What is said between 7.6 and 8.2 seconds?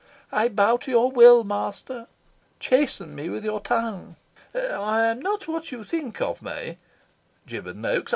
Noaks.